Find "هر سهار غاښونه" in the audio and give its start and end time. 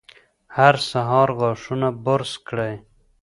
0.55-1.87